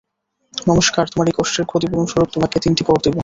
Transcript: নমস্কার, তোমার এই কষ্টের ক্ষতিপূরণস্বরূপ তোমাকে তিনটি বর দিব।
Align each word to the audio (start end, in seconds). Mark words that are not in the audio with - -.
নমস্কার, 0.67 1.05
তোমার 1.07 1.27
এই 1.27 1.35
কষ্টের 1.37 1.65
ক্ষতিপূরণস্বরূপ 1.65 2.29
তোমাকে 2.33 2.57
তিনটি 2.59 2.83
বর 2.87 2.97
দিব। 3.03 3.17